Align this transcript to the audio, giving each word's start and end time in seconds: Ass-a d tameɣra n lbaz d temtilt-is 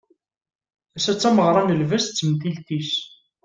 Ass-a 0.97 1.13
d 1.15 1.17
tameɣra 1.17 1.61
n 1.63 1.75
lbaz 1.81 2.05
d 2.07 2.13
temtilt-is 2.17 2.91